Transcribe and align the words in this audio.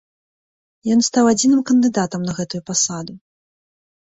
Ён 0.95 1.03
стаў 1.09 1.29
адзіным 1.33 1.61
кандыдатам 1.73 2.21
на 2.31 2.35
гэтую 2.39 2.61
пасаду. 2.71 3.13